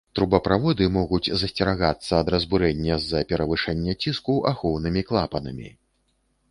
[0.17, 5.69] Трубаправоды могуць засцерагацца ад разбурэння з-за перавышэння ціску ахоўнымі клапанамі.